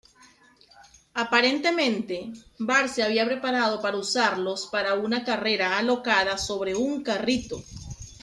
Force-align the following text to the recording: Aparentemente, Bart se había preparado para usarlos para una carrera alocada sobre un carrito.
Aparentemente, 1.13 2.33
Bart 2.57 2.87
se 2.87 3.03
había 3.03 3.23
preparado 3.23 3.83
para 3.83 3.97
usarlos 3.97 4.65
para 4.65 4.95
una 4.95 5.23
carrera 5.23 5.77
alocada 5.77 6.39
sobre 6.39 6.73
un 6.73 7.03
carrito. 7.03 7.63